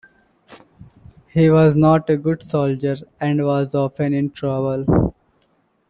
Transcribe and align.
He 1.27 1.51
was 1.51 1.75
not 1.75 2.09
a 2.09 2.17
good 2.17 2.41
soldier, 2.41 2.97
and 3.19 3.45
was 3.45 3.75
often 3.75 4.15
in 4.15 4.31
trouble. 4.31 5.13